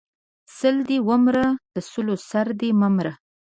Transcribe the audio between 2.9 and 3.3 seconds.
مره!